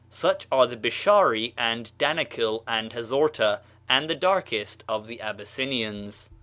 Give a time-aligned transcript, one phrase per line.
[0.09, 6.31] Such are the Bishari and Danekil and Hazorta, and the darkest of the Abyssinians.